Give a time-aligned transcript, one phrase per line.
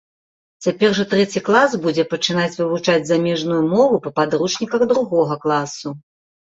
[0.67, 5.99] Цяпер жа трэці клас будзе пачынаць вывучаць замежную мову па падручніках другога класу.